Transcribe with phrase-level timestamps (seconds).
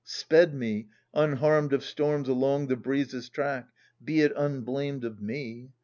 [0.03, 3.67] Sped me, unharmed of storms, along the breeze's track
[4.03, 5.69] Be it unblamed of me